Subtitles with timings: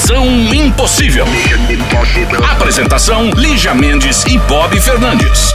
[0.00, 1.26] Missão Impossível.
[2.50, 5.52] Apresentação: Lígia Mendes e Bob Fernandes.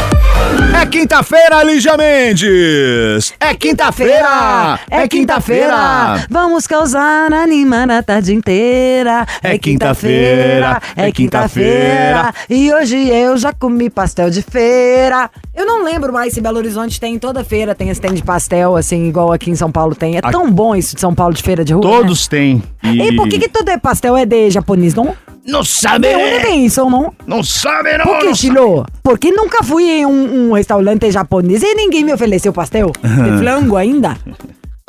[0.82, 3.34] É quinta-feira, Lígia Mendes!
[3.40, 4.80] É quinta-feira!
[4.92, 6.26] É quinta-feira!
[6.30, 9.26] Vamos causar, animar a tarde inteira.
[9.42, 12.34] É quinta-feira, é quinta-feira.
[12.50, 15.30] E hoje eu já comi pastel de feira.
[15.56, 18.76] Eu não lembro mais se Belo Horizonte tem toda feira, tem esse tem de pastel,
[18.76, 20.18] assim, igual aqui em São Paulo tem.
[20.18, 21.82] É tão bom isso de São Paulo de feira de rua.
[21.82, 22.62] Todos têm.
[22.84, 23.08] Né?
[23.08, 25.16] E por que, que todo é pastel é de japonês, não?
[25.46, 26.08] Não sabe!
[26.08, 27.14] De onde vem isso, não?
[27.28, 28.06] Não sabe, não!
[28.06, 28.86] Por que, Chilo?
[29.04, 32.92] Porque nunca fui em um, um restaurante japonês e ninguém me ofereceu pastel.
[32.92, 34.18] De flango ainda.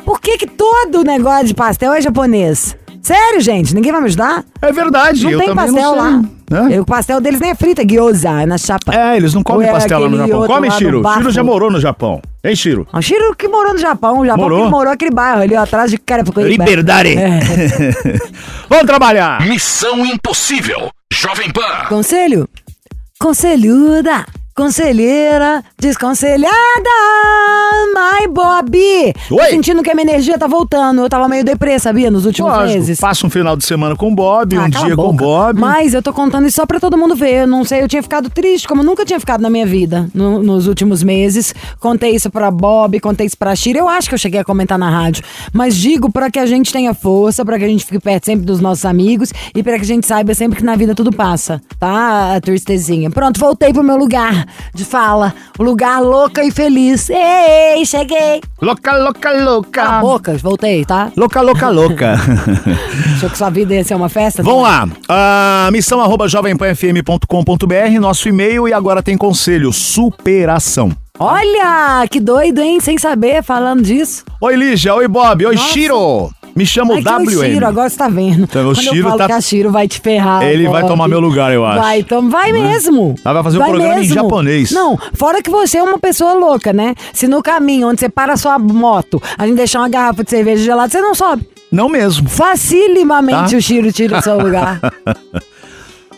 [0.03, 2.75] Por que, que todo negócio de pastel é japonês?
[3.07, 3.73] Sério, gente?
[3.73, 4.43] Ninguém vai me ajudar?
[4.61, 6.21] É verdade, Não eu tem também pastel lá.
[6.69, 8.93] E O pastel deles nem é frita, gyoza, é na chapa.
[8.93, 10.45] É, eles não comem é pastel lá no Japão.
[10.45, 11.03] Come, Shiro.
[11.13, 12.21] Shiro já morou no Japão.
[12.43, 12.85] Hein, Shiro?
[12.91, 14.65] O Shiro que morou no Japão, o Japão Morou?
[14.65, 16.49] que morou aquele bairro ali ó, atrás de Carapicuíba.
[16.49, 17.15] Liberdade!
[17.17, 17.39] É.
[18.67, 19.39] Vamos trabalhar!
[19.47, 20.89] Missão Impossível.
[21.09, 21.85] Jovem Pan.
[21.87, 22.49] Conselho?
[23.17, 24.25] Conselhuda,
[24.57, 26.49] conselheira, desconselhada,
[27.93, 29.13] my Bob.
[29.29, 29.49] Tô Oi.
[29.51, 31.01] sentindo que a minha energia tá voltando.
[31.01, 32.99] Eu tava meio deprê, sabia, nos últimos Lógico, meses.
[32.99, 35.13] passa um final de semana com o Bob, Ah, um dia com o.
[35.13, 35.59] Bob.
[35.59, 37.41] Mas eu tô contando isso só pra todo mundo ver.
[37.43, 40.09] Eu não sei, eu tinha ficado triste, como eu nunca tinha ficado na minha vida
[40.11, 41.53] no- nos últimos meses.
[41.79, 43.77] Contei isso pra Bob, contei isso pra Shira.
[43.77, 45.23] Eu acho que eu cheguei a comentar na rádio.
[45.53, 48.43] Mas digo pra que a gente tenha força, pra que a gente fique perto sempre
[48.43, 51.61] dos nossos amigos e pra que a gente saiba sempre que na vida tudo passa,
[51.79, 52.35] tá?
[52.35, 53.11] A tristezinha.
[53.11, 55.33] Pronto, voltei pro meu lugar de fala.
[55.59, 57.09] Lugar louca e feliz.
[57.09, 58.41] Ei, cheguei.
[58.61, 59.99] Louca, louca, Cala a louca.
[59.99, 61.11] boca, voltei, tá?
[61.15, 62.13] Louca, louca, louca.
[63.15, 64.41] Achou que sua vida ia ser uma festa?
[64.43, 64.87] Vamos lá.
[65.09, 70.91] Ah, missão arroba jovempanfm.com.br, nosso e-mail e agora tem conselho, superação.
[71.19, 72.79] Olha, que doido, hein?
[72.79, 74.23] Sem saber, falando disso.
[74.39, 74.93] Oi, Lígia.
[74.93, 75.45] Oi, Bob.
[75.47, 75.67] Oi, Nossa.
[75.69, 76.29] Shiro.
[76.57, 77.29] Me chamo Ai, que é o WM.
[77.53, 78.43] Chiro, agora você tá vendo.
[78.45, 80.43] Então, o Quando Chiro eu falo tá- que a Chiro vai te ferrar.
[80.43, 81.79] Ele vai tomar meu lugar, eu acho.
[81.79, 82.29] Vai, tom...
[82.29, 83.13] vai mesmo.
[83.23, 84.71] Ela vai fazer um programa em japonês.
[84.71, 86.95] Não, fora que você é uma pessoa louca, né?
[87.13, 90.31] Se no caminho onde você para a sua moto, a gente deixar uma garrafa de
[90.31, 91.47] cerveja gelada, você não sobe.
[91.71, 92.27] Não mesmo.
[92.27, 93.57] Facilimamente Tá.
[93.57, 94.79] o Chiro tira o seu lugar.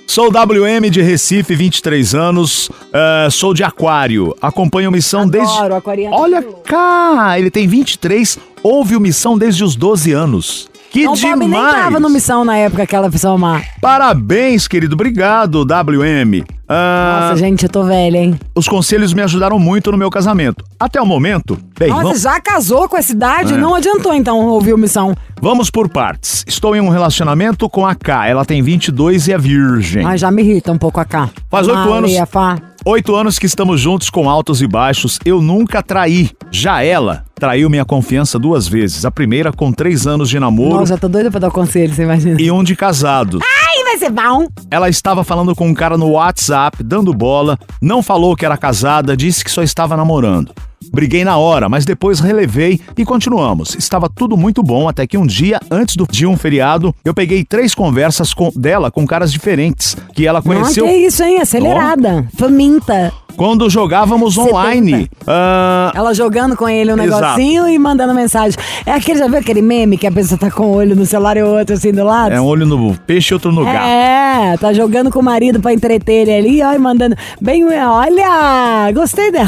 [0.10, 2.68] Sou WM de Recife, 23 anos.
[2.92, 4.36] eh, sou de Aquário.
[4.42, 5.56] Acompanho Missão desde.
[5.56, 6.16] Adoro, aquariano.
[6.16, 8.40] Olha cá, ele tem 23.
[8.64, 10.68] Ouve o Missão desde os 12 anos.
[10.90, 11.76] Que Não, o Bob nem demais!
[11.76, 13.64] tava no missão na época que ela precisou amar.
[13.80, 14.96] Parabéns, querido.
[14.96, 16.44] Obrigado, WM.
[16.72, 18.40] Ah, Nossa, gente, eu tô velha, hein?
[18.56, 20.64] os conselhos me ajudaram muito no meu casamento.
[20.80, 21.58] Até o momento.
[21.80, 23.54] Bem, Nossa, vamos, já casou com essa idade?
[23.56, 23.58] É.
[23.58, 25.16] Não adiantou, então, ouvir o missão.
[25.42, 26.46] vamos por partes.
[26.48, 28.28] Estou em um relacionamento com a K.
[28.28, 30.04] Ela tem 22 e é virgem.
[30.04, 31.30] Mas já me irrita um pouco a cá.
[31.50, 32.12] Faz oito Ah, anos.
[32.30, 32.58] Fá.
[32.86, 35.20] Oito anos que estamos juntos com altos e baixos.
[35.26, 36.30] Eu nunca traí.
[36.52, 39.06] Já ela traiu minha confiança duas vezes.
[39.06, 42.04] A primeira com três anos de namoro Nossa, eu tô doida pra dar conselho, você
[42.04, 42.40] imagina.
[42.40, 43.42] e um de casados.
[43.42, 44.46] Ai, vai ser bom.
[44.70, 49.16] Ela estava falando com um cara no WhatsApp, dando bola, não falou que era casada,
[49.18, 50.52] disse que só estava namorando.
[50.92, 53.76] Briguei na hora, mas depois relevei e continuamos.
[53.76, 57.44] Estava tudo muito bom até que um dia, antes do, de um feriado, eu peguei
[57.44, 61.40] três conversas com- dela com caras diferentes que ela Não, conheceu que isso, hein?
[61.42, 62.26] Acelerada.
[62.38, 63.12] Faminta.
[63.36, 65.10] quando jogávamos online.
[65.28, 67.22] Ah, Ela jogando com ele um Exato.
[67.38, 68.58] Negocinho e mandando mensagem.
[68.86, 71.38] É aquele, já viu aquele meme que a pessoa tá com o olho no celular
[71.38, 72.34] e o outro assim do lado?
[72.34, 73.86] é um olho no peixe e outro no gato.
[73.86, 77.16] É, tá jogando com o marido pra entreter ele ali, ó, e mandando.
[77.42, 79.48] Bem, olha, gostei dela.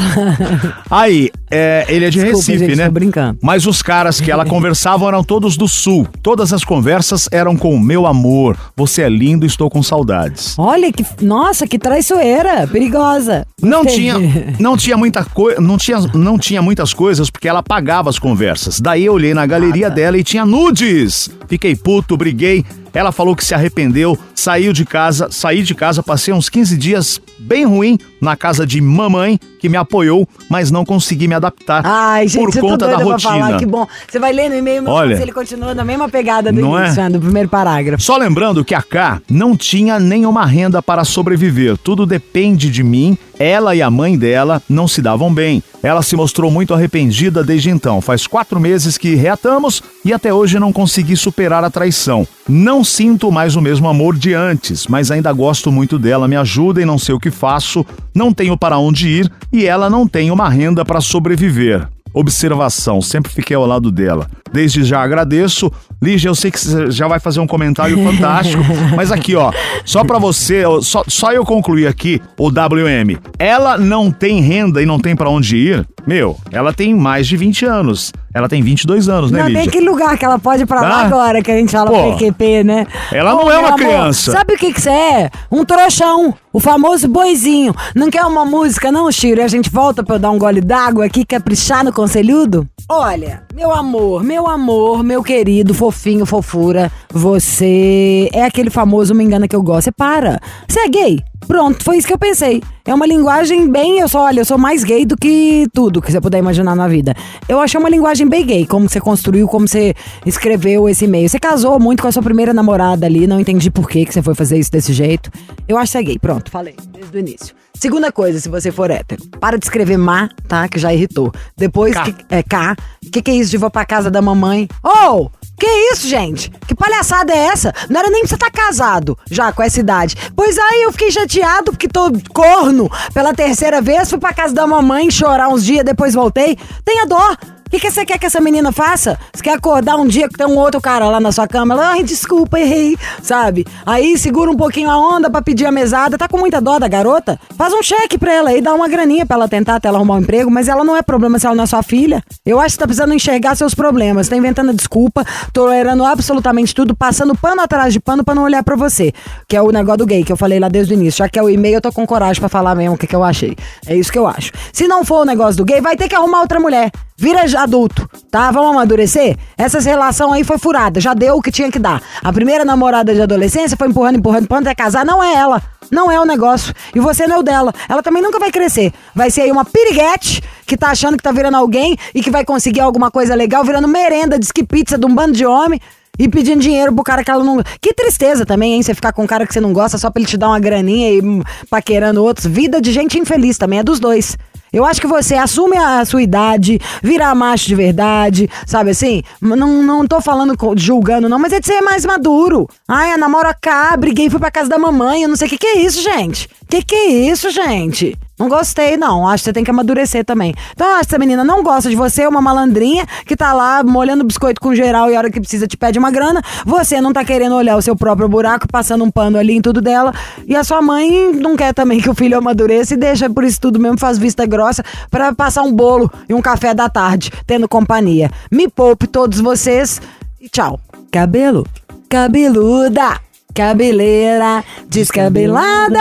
[0.90, 2.86] Aí, é, ele é de Desculpa, Recife, gente, né?
[2.86, 3.38] tô brincando.
[3.42, 6.06] Mas os caras que ela conversava eram todos do sul.
[6.22, 8.56] Todas as conversas eram com meu amor.
[8.76, 10.58] Você é lindo, estou com saudades.
[10.58, 11.04] Olha que.
[11.20, 12.66] Nossa, que traiçoeira.
[12.66, 13.46] Perigosa.
[13.60, 13.96] Não Gostei.
[14.00, 14.14] tinha,
[14.58, 18.80] não tinha muita coisa, não tinha, não tinha muitas coisas porque ela apagava as conversas.
[18.80, 19.96] Daí eu olhei na galeria Ah, tá.
[19.96, 21.28] dela e tinha nudes.
[21.48, 22.64] Fiquei puto, briguei.
[22.94, 27.20] Ela falou que se arrependeu, saiu de casa, saí de casa, passei uns 15 dias
[27.38, 32.26] bem ruim na casa de mamãe que me apoiou, mas não consegui me adaptar Ai,
[32.28, 33.18] gente, por conta da rotina.
[33.18, 33.86] falar, que bom.
[34.08, 36.82] Você vai ler no e-mail, meu Olha, ele continua na mesma pegada do é?
[36.82, 38.02] início, né, do primeiro parágrafo.
[38.02, 41.76] Só lembrando que a K não tinha nenhuma renda para sobreviver.
[41.78, 43.16] Tudo depende de mim.
[43.42, 45.62] Ela e a mãe dela não se davam bem.
[45.82, 48.00] Ela se mostrou muito arrependida desde então.
[48.00, 52.26] Faz quatro meses que reatamos e até hoje não consegui superar a traição.
[52.48, 56.80] Não sinto mais o mesmo amor de antes, mas ainda gosto muito dela, me ajuda
[56.80, 57.84] e não sei o que faço,
[58.14, 61.88] não tenho para onde ir e ela não tem uma renda para sobreviver.
[62.14, 64.28] Observação, sempre fiquei ao lado dela.
[64.52, 65.72] Desde já agradeço.
[66.00, 68.62] Lígia, eu sei que você já vai fazer um comentário fantástico,
[68.96, 69.52] mas aqui, ó,
[69.84, 73.18] só pra você, só, só eu concluir aqui o WM.
[73.38, 75.86] Ela não tem renda e não tem pra onde ir?
[76.06, 78.12] Meu, ela tem mais de 20 anos.
[78.34, 79.68] Ela tem 22 anos, né, Não, tem Lígia?
[79.68, 81.06] aquele lugar que ela pode ir pra lá Ah.
[81.06, 82.86] agora, que a gente fala Pô, PQP, né?
[83.12, 84.32] ela não Ô, é uma amor, criança.
[84.32, 85.30] Sabe o que que você é?
[85.50, 86.34] Um trouxão.
[86.52, 87.74] O famoso boizinho.
[87.94, 89.40] Não quer uma música, não, Chiro?
[89.40, 92.66] E a gente volta pra eu dar um gole d'água aqui, caprichar no conselhudo?
[92.88, 99.48] Olha, meu amor, meu amor, meu querido, fofinho, fofura, você é aquele famoso me engana
[99.48, 99.84] que eu gosto.
[99.84, 100.38] Você para.
[100.68, 101.20] Você é gay?
[101.46, 102.62] Pronto, foi isso que eu pensei.
[102.84, 103.98] É uma linguagem bem.
[103.98, 106.88] Eu sou, olha, eu sou mais gay do que tudo que você puder imaginar na
[106.88, 107.14] vida.
[107.48, 109.94] Eu achei uma linguagem bem gay, como você construiu, como você
[110.24, 111.28] escreveu esse e-mail.
[111.28, 114.22] Você casou muito com a sua primeira namorada ali, não entendi por que, que você
[114.22, 115.30] foi fazer isso desse jeito.
[115.68, 116.18] Eu acho que é gay.
[116.18, 117.61] Pronto, falei, desde o início.
[117.74, 120.68] Segunda coisa, se você for hétero, para de escrever má, tá?
[120.68, 121.32] Que já irritou.
[121.56, 122.76] Depois, que, é K.
[123.12, 124.68] Que que é isso de vou pra casa da mamãe?
[124.82, 125.28] Oh!
[125.58, 126.50] Que isso, gente?
[126.66, 127.72] Que palhaçada é essa?
[127.88, 130.16] Não era nem pra você estar casado já com essa idade.
[130.34, 134.66] Pois aí eu fiquei chateado porque tô corno pela terceira vez, fui pra casa da
[134.66, 136.58] mamãe chorar uns dias, depois voltei.
[136.84, 137.36] Tenha dó.
[137.72, 139.18] O que, que você quer que essa menina faça?
[139.32, 141.72] Você quer acordar um dia que tem um outro cara lá na sua cama?
[141.72, 143.64] Ela, ai, desculpa, errei, sabe?
[143.86, 146.18] Aí segura um pouquinho a onda pra pedir a mesada.
[146.18, 147.40] Tá com muita dó da garota?
[147.56, 150.16] Faz um cheque pra ela aí, dá uma graninha pra ela tentar até ela arrumar
[150.16, 152.22] um emprego, mas ela não é problema se ela não é sua filha.
[152.44, 154.28] Eu acho que tá precisando enxergar seus problemas.
[154.28, 158.76] Tá inventando desculpa, tolerando absolutamente tudo, passando pano atrás de pano pra não olhar pra
[158.76, 159.14] você.
[159.48, 161.24] Que é o negócio do gay, que eu falei lá desde o início.
[161.24, 163.16] Já que é o e-mail, eu tô com coragem pra falar mesmo o que, que
[163.16, 163.56] eu achei.
[163.86, 164.52] É isso que eu acho.
[164.74, 166.90] Se não for o negócio do gay, vai ter que arrumar outra mulher.
[167.16, 168.50] Vira adulto, tá?
[168.50, 169.36] Vamos amadurecer?
[169.56, 172.02] Essas relação aí foi furada, já deu o que tinha que dar.
[172.22, 175.04] A primeira namorada de adolescência foi empurrando, empurrando, empurrando até casar.
[175.04, 175.62] Não é ela.
[175.90, 176.72] Não é o negócio.
[176.94, 177.72] E você não é o dela.
[177.88, 178.92] Ela também nunca vai crescer.
[179.14, 182.44] Vai ser aí uma piriguete que tá achando que tá virando alguém e que vai
[182.44, 185.80] conseguir alguma coisa legal, virando merenda, disque pizza de um bando de homem.
[186.22, 187.60] E pedindo dinheiro pro cara que ela não.
[187.80, 188.82] Que tristeza também, hein?
[188.84, 190.60] Você ficar com um cara que você não gosta só pra ele te dar uma
[190.60, 192.46] graninha e paquerando outros.
[192.46, 194.38] Vida de gente infeliz também, é dos dois.
[194.72, 199.24] Eu acho que você assume a sua idade, virar macho de verdade, sabe assim?
[199.40, 202.68] Não, não tô falando, julgando, não, mas é de ser mais maduro.
[202.88, 205.58] Ai, a namora cá, briguei, fui pra casa da mamãe, eu não sei o que
[205.58, 206.48] que é isso, gente.
[206.68, 208.16] Que que é isso, gente?
[208.42, 209.28] Não gostei, não.
[209.28, 210.52] Acho que você tem que amadurecer também.
[210.72, 213.84] Então, acho que essa menina não gosta de você, é uma malandrinha que tá lá
[213.84, 216.42] molhando biscoito com geral e a hora que precisa te pede uma grana.
[216.66, 219.80] Você não tá querendo olhar o seu próprio buraco, passando um pano ali em tudo
[219.80, 220.12] dela.
[220.44, 223.60] E a sua mãe não quer também que o filho amadureça e deixa por isso
[223.60, 227.68] tudo mesmo, faz vista grossa pra passar um bolo e um café da tarde, tendo
[227.68, 228.28] companhia.
[228.50, 230.02] Me poupe todos vocês
[230.40, 230.80] e tchau.
[231.12, 231.64] Cabelo,
[232.08, 233.20] cabeluda.
[233.54, 235.98] Cabeleira descabelada.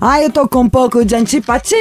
[0.00, 1.76] Ai, eu tô com um pouco de antipatia.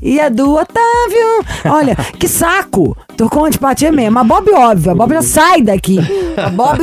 [0.00, 1.44] E é do Otávio.
[1.66, 2.96] Olha, que saco.
[3.20, 4.18] Tô com antipatia mesmo.
[4.18, 4.92] A Bob, óbvio.
[4.92, 5.98] A Bob já sai daqui.
[6.38, 6.78] A Bob,